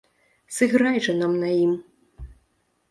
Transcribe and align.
Сыграй 0.55 0.97
жа 1.09 1.13
нам 1.21 1.37
на 1.43 1.53
ім! 1.67 1.73